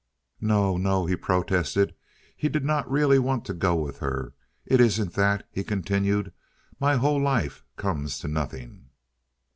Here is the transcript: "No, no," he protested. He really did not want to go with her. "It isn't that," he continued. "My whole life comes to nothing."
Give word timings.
"No, 0.41 0.77
no," 0.77 1.05
he 1.05 1.15
protested. 1.15 1.93
He 2.35 2.47
really 2.47 2.53
did 2.53 2.65
not 2.65 2.89
want 2.89 3.45
to 3.45 3.53
go 3.53 3.75
with 3.75 3.99
her. 3.99 4.33
"It 4.65 4.81
isn't 4.81 5.13
that," 5.13 5.47
he 5.51 5.63
continued. 5.63 6.33
"My 6.79 6.95
whole 6.95 7.21
life 7.21 7.63
comes 7.75 8.17
to 8.21 8.27
nothing." 8.27 8.89